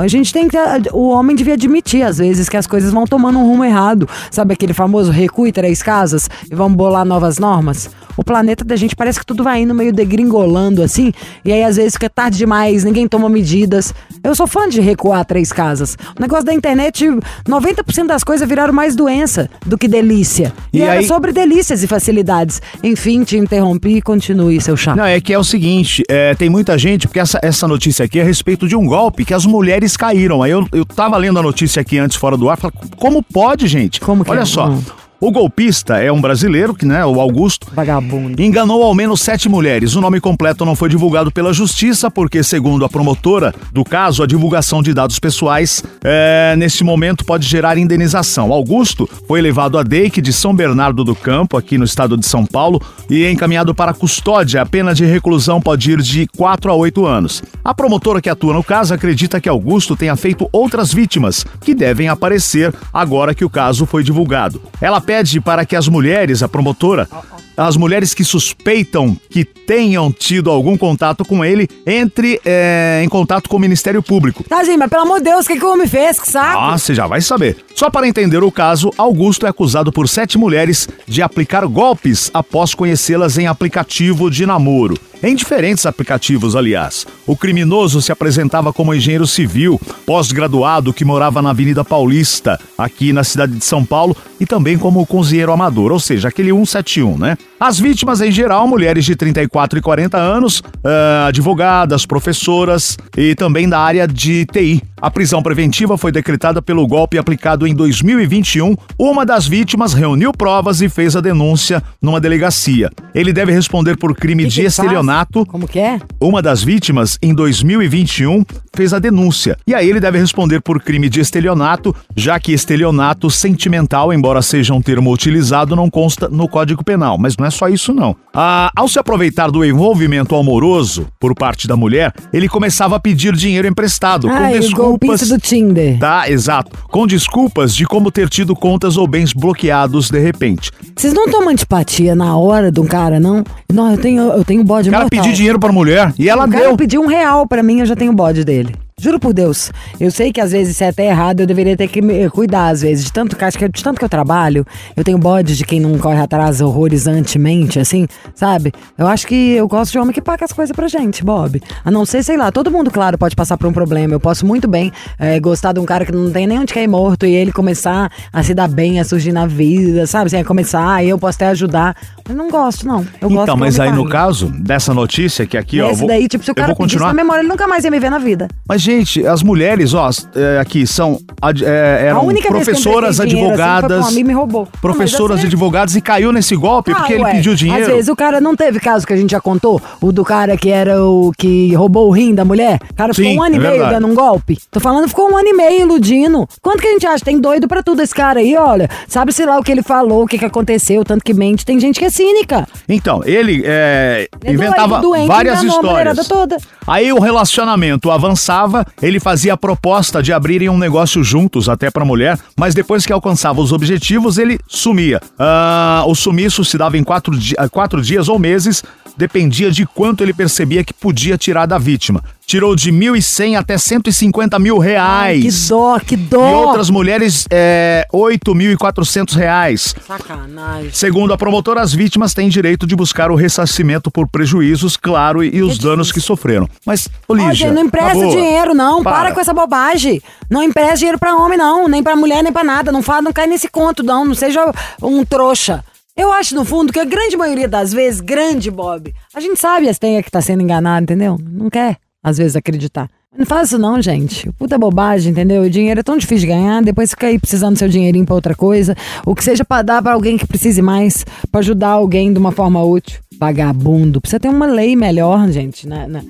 [0.00, 0.56] A gente tem que.
[0.92, 4.08] O homem devia admitir, às vezes, que as coisas vão tomando um rumo errado.
[4.30, 7.90] Sabe aquele famoso recue três casas e vamos bolar novas normas?
[8.16, 11.12] O planeta da gente parece que tudo vai indo meio degringolando assim,
[11.44, 13.94] e aí às vezes fica tarde demais, ninguém toma medidas.
[14.24, 15.96] Eu sou fã de recuar três casas.
[16.18, 17.06] O negócio da internet,
[17.48, 20.52] 90% das coisas viraram mais doença do que delícia.
[20.72, 22.60] E, E era aí- sobre delícias e facilidades.
[22.82, 24.96] Enfim, te interrompi, continue, seu chato.
[24.96, 28.18] Não, é que é o seguinte, é, tem muita gente, porque essa, essa notícia aqui
[28.18, 30.42] é a respeito de um golpe que as mulheres caíram.
[30.42, 33.68] Aí eu, eu tava lendo a notícia aqui antes, fora do ar, falei, como pode,
[33.68, 34.00] gente?
[34.00, 34.44] Como que Olha é?
[34.46, 34.82] só, Hum.
[35.20, 38.40] O golpista é um brasileiro, que né, o Augusto, Vagabundo.
[38.40, 39.96] enganou ao menos sete mulheres.
[39.96, 44.26] O nome completo não foi divulgado pela justiça, porque, segundo a promotora do caso, a
[44.26, 48.52] divulgação de dados pessoais é, nesse momento pode gerar indenização.
[48.52, 52.46] Augusto foi levado a DEIC de São Bernardo do Campo, aqui no estado de São
[52.46, 54.62] Paulo, e é encaminhado para custódia.
[54.62, 57.42] A pena de reclusão pode ir de 4 a 8 anos.
[57.64, 62.08] A promotora que atua no caso acredita que Augusto tenha feito outras vítimas, que devem
[62.08, 64.62] aparecer agora que o caso foi divulgado.
[64.80, 67.08] Ela pede para que as mulheres, a promotora,
[67.56, 73.48] as mulheres que suspeitam que tenham tido algum contato com ele, entre é, em contato
[73.48, 74.44] com o Ministério Público.
[74.44, 76.20] Tadinho, mas pelo amor de Deus, o que, que o homem fez?
[76.20, 76.60] Que saco?
[76.60, 77.56] Ah, você já vai saber.
[77.74, 82.74] Só para entender o caso, Augusto é acusado por sete mulheres de aplicar golpes após
[82.74, 84.98] conhecê-las em aplicativo de namoro.
[85.20, 87.04] Em diferentes aplicativos, aliás.
[87.26, 93.24] O criminoso se apresentava como engenheiro civil, pós-graduado que morava na Avenida Paulista, aqui na
[93.24, 97.36] cidade de São Paulo, e também como cozinheiro amador, ou seja, aquele 171, né?
[97.60, 103.68] As vítimas, em geral, mulheres de 34 e 40 anos, ah, advogadas, professoras e também
[103.68, 104.80] da área de TI.
[105.00, 108.76] A prisão preventiva foi decretada pelo golpe aplicado em 2021.
[108.98, 112.90] Uma das vítimas reuniu provas e fez a denúncia numa delegacia.
[113.14, 114.78] Ele deve responder por crime Que de que ele faz?
[114.78, 115.46] estelionato.
[115.46, 116.00] Como que é?
[116.20, 118.44] Uma das vítimas, em 2021,
[118.74, 119.56] fez a denúncia.
[119.66, 124.74] E aí ele deve responder por crime de estelionato, já que estelionato sentimental, embora seja
[124.74, 127.16] um termo utilizado, não consta no Código Penal.
[127.18, 128.14] Mas não é só isso, não.
[128.34, 133.34] Ah, ao se aproveitar do envolvimento amoroso por parte da mulher, ele começava a pedir
[133.34, 135.28] dinheiro emprestado, Ah, com o desculpas.
[135.28, 135.98] do Tinder.
[135.98, 136.70] Tá, exato.
[136.88, 140.70] Com desculpas de como ter tido contas ou bens bloqueados de repente.
[140.96, 143.42] Vocês não tomam antipatia na hora de um cara, não?
[143.72, 145.20] Não, eu tenho, eu tenho bode O cara mortal.
[145.22, 146.76] pediu dinheiro pra mulher e ela o cara deu.
[146.76, 148.74] pediu um real pra mim, eu já tenho bode dele.
[149.00, 149.70] Juro por Deus.
[150.00, 152.68] Eu sei que às vezes isso é até errado, eu deveria ter que me cuidar
[152.68, 153.04] às vezes.
[153.04, 156.20] De tanto, que- de tanto que eu trabalho, eu tenho bode de quem não corre
[156.20, 158.72] atrás horrorizantemente, assim, sabe?
[158.96, 161.62] Eu acho que eu gosto de homem que paga as coisas pra gente, Bob.
[161.84, 164.14] A não ser, sei lá, todo mundo, claro, pode passar por um problema.
[164.14, 166.88] Eu posso muito bem eh, gostar de um cara que não tem nem onde cair
[166.88, 170.26] morto e ele começar a se dar bem, a surgir na vida, sabe?
[170.26, 171.96] Assim, a começar, aí eu posso até ajudar.
[172.26, 173.06] Mas não gosto, não.
[173.20, 174.10] Eu gosto Então, mas aí no pague.
[174.12, 176.68] caso dessa notícia que aqui, ó, eu Esse vou, daí, tipo, se o eu cara
[176.68, 177.14] vou pedisse continuar.
[177.14, 178.48] na memória, ele nunca mais ia me ver na vida.
[178.68, 181.18] Mas, gente, as mulheres, ó, é, aqui são
[181.64, 184.68] é, eram a única vez que eu professoras, assim, advogadas, um amigo e me roubou.
[184.80, 187.82] professoras, assim- advogadas e caiu nesse golpe porque Ah, ele ué, pediu dinheiro.
[187.86, 190.56] Às vezes o cara não teve caso que a gente já contou, o do cara
[190.56, 192.78] que era o que roubou o rim da mulher.
[192.90, 193.94] O cara ficou Sim, um ano é e meio verdade.
[193.94, 194.58] dando um golpe.
[194.70, 196.48] Tô falando, ficou um ano e meio iludindo.
[196.62, 197.24] Quanto que a gente acha?
[197.24, 198.88] Tem doido pra tudo esse cara aí, olha.
[199.06, 201.64] Sabe, sei lá, o que ele falou, o que, que aconteceu, tanto que mente.
[201.64, 202.66] Tem gente que é cínica.
[202.88, 206.26] Então, ele é, Ele é inventava doente, várias histórias.
[206.26, 206.56] toda.
[206.86, 212.04] Aí o relacionamento avançava, ele fazia a proposta de abrirem um negócio juntos até pra
[212.04, 215.20] mulher, mas depois que alcançava os objetivos, ele sumia.
[215.38, 218.82] Ah, o sumiço se dava em quatro, di- quatro dias ou meses,
[219.18, 222.22] dependia de quanto ele percebia que podia tirar da vítima.
[222.46, 225.42] Tirou de 1.100 até 150 mil reais.
[225.42, 226.40] Que dó, que E dó.
[226.66, 229.94] outras mulheres, é, 8.400 reais.
[230.06, 230.90] Sacanagem.
[230.92, 235.56] Segundo a promotora, as vítimas têm direito de buscar o ressarcimento por prejuízos, claro, e,
[235.56, 236.66] e os danos que sofreram.
[236.86, 239.02] Mas, ô Ó, gente, não empresta boa, dinheiro, não.
[239.02, 239.16] Para.
[239.16, 239.32] para.
[239.34, 240.22] com essa bobagem.
[240.48, 241.86] Não empresta dinheiro pra homem, não.
[241.86, 242.90] Nem pra mulher, nem pra nada.
[242.90, 244.24] Não fala, não cai nesse conto, não.
[244.24, 245.84] Não seja um trouxa.
[246.18, 249.88] Eu acho, no fundo, que a grande maioria das vezes, grande Bob, a gente sabe
[249.88, 251.38] as tem que tá sendo enganado, entendeu?
[251.40, 253.08] Não quer, às vezes, acreditar.
[253.36, 254.50] Não faz isso não, gente.
[254.54, 255.62] Puta bobagem, entendeu?
[255.62, 258.34] O dinheiro é tão difícil de ganhar, depois fica aí precisando do seu dinheirinho pra
[258.34, 258.96] outra coisa.
[259.24, 262.50] O que seja pra dar pra alguém que precise mais, pra ajudar alguém de uma
[262.50, 263.20] forma útil.
[263.38, 264.20] Vagabundo.
[264.20, 266.08] Precisa ter uma lei melhor, gente, né?
[266.08, 266.24] né?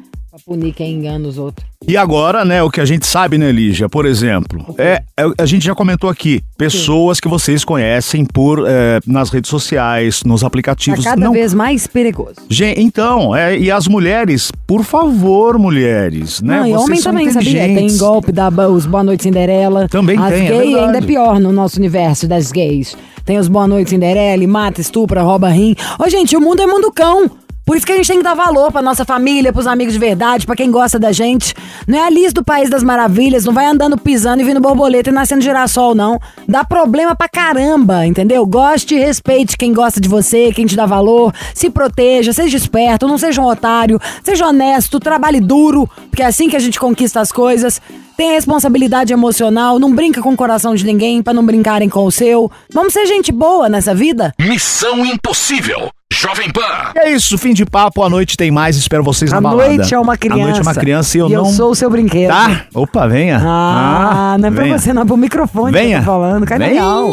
[0.44, 1.66] Pra punir quem engana os outros.
[1.86, 5.46] E agora, né, o que a gente sabe, né, Lígia, por exemplo, é, é- a
[5.46, 10.46] gente já comentou aqui, pessoas que vocês conhecem por é, nas redes sociais, nos Tá
[10.46, 11.04] aplicativos.
[11.04, 12.34] cada não vez mais perigoso.
[12.48, 16.58] Gente, então, é, e as mulheres, por favor, mulheres, né?
[16.60, 17.62] Não, e homem também, sabia?
[17.62, 19.88] Tem golpe da os Boa Noite Cinderela.
[19.88, 20.84] Também As tem, é gays verdade.
[20.84, 22.96] ainda é pior no nosso universo das gays.
[23.24, 25.74] Tem os Boa Noite Cinderela, mata, estupra, rouba rim.
[25.98, 27.30] Ô, gente, o mundo é mundo cão.
[27.68, 30.00] Por isso que a gente tem que dar valor pra nossa família, pros amigos de
[30.00, 31.54] verdade, pra quem gosta da gente.
[31.86, 35.10] Não é a Alice do País das Maravilhas, não vai andando pisando e vindo borboleta
[35.10, 36.18] e nascendo girassol, não.
[36.48, 38.46] Dá problema pra caramba, entendeu?
[38.46, 41.34] Goste e respeite quem gosta de você, quem te dá valor.
[41.54, 46.48] Se proteja, seja esperto, não seja um otário, seja honesto, trabalhe duro, porque é assim
[46.48, 47.82] que a gente conquista as coisas.
[48.16, 52.10] Tenha responsabilidade emocional, não brinca com o coração de ninguém pra não brincarem com o
[52.10, 52.50] seu.
[52.72, 54.32] Vamos ser gente boa nessa vida?
[54.40, 55.90] Missão Impossível.
[56.12, 56.62] Jovem Pan.
[56.96, 59.68] É isso, fim de papo, à noite tem mais, espero vocês A na balada.
[59.74, 60.40] noite é uma criança.
[60.40, 61.44] A noite é uma criança e eu não...
[61.46, 62.28] sou o seu brinquedo.
[62.30, 62.62] Tá?
[62.74, 63.38] Opa, venha.
[63.44, 64.78] Ah, não é pra venha.
[64.78, 65.98] você, não, é pro microfone que eu Venha.
[65.98, 66.46] tô falando.
[66.46, 66.70] Cai Venha.
[66.72, 67.10] legal.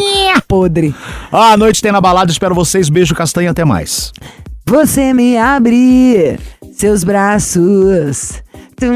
[0.48, 0.96] Podre.
[1.32, 2.90] Ah, à noite tem na balada, espero vocês.
[2.90, 4.12] Beijo, castanha, até mais.
[4.66, 6.40] Você me abre
[6.74, 8.42] seus braços.
[8.80, 8.88] Tum,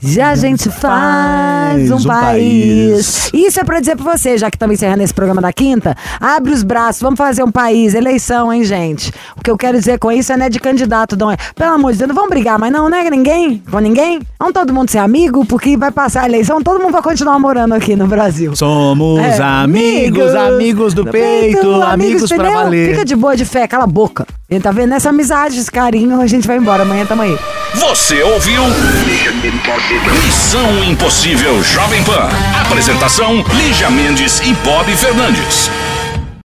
[0.00, 3.30] já a gente faz um, um país.
[3.32, 5.96] Isso é pra dizer pra você, já que estamos encerrando esse programa da quinta.
[6.20, 7.94] Abre os braços, vamos fazer um país.
[7.94, 9.12] Eleição, hein, gente?
[9.36, 11.36] O que eu quero dizer com isso é né, de candidato, não é?
[11.54, 13.08] Pelo amor de Deus, não vamos brigar, mas não, né?
[13.10, 13.62] Ninguém?
[13.70, 14.20] Com ninguém?
[14.38, 17.74] Vamos todo mundo ser amigo, porque vai passar a eleição, todo mundo vai continuar morando
[17.74, 18.54] aqui no Brasil.
[18.56, 22.52] Somos É, amigos, amigos do peito, amigos pra entendeu?
[22.54, 22.90] valer.
[22.90, 24.26] Fica de boa de fé, cala a boca.
[24.50, 26.82] Ele tá vendo essa amizade, esse carinho, a gente vai embora.
[26.82, 27.36] Amanhã tamo aí.
[27.74, 28.62] Você ouviu?
[29.08, 32.28] Missão Impossível Jovem Pan.
[32.60, 35.70] Apresentação: Lígia Mendes e Bob Fernandes.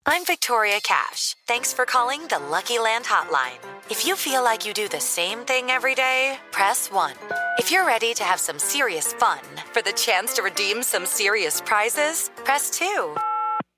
[0.06, 1.36] I'm Victoria Cash.
[1.48, 3.60] Thanks for calling the Lucky Land Hotline.
[3.90, 7.14] If you feel like you do the same thing every day, press 1.
[7.58, 9.40] If you're ready to have some serious fun
[9.72, 13.16] for the chance to redeem some serious prizes, press 2.